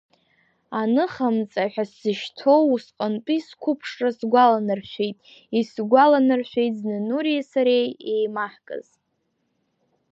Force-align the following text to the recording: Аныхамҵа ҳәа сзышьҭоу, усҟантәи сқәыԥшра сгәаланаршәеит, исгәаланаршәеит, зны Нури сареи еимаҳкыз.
Аныхамҵа 0.79 1.63
ҳәа 1.71 1.85
сзышьҭоу, 1.91 2.61
усҟантәи 2.75 3.39
сқәыԥшра 3.47 4.09
сгәаланаршәеит, 4.17 5.17
исгәаланаршәеит, 5.59 6.73
зны 6.79 6.97
Нури 7.07 7.35
сареи 7.51 7.87
еимаҳкыз. 8.13 8.87